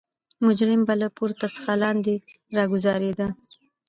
مجرم 0.45 0.81
به 0.87 0.93
له 1.01 1.07
پورته 1.17 1.45
څخه 1.55 1.71
لاندې 1.83 2.13
راګوزار 2.55 3.01
کېده. 3.05 3.27